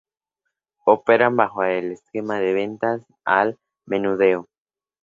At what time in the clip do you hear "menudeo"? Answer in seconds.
3.85-4.49